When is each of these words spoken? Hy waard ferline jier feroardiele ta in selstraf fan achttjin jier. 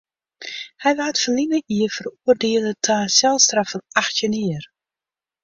Hy 0.83 0.91
waard 0.99 1.17
ferline 1.23 1.57
jier 1.73 1.91
feroardiele 1.97 2.71
ta 2.85 2.95
in 3.05 3.11
selstraf 3.19 3.67
fan 3.71 3.85
achttjin 4.01 4.35
jier. 4.41 4.65